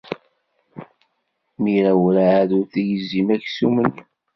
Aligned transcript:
Mira 1.61 1.91
werɛad 2.01 2.49
ur 2.57 2.65
tegzim 2.73 3.27
aksum-nni. 3.35 4.01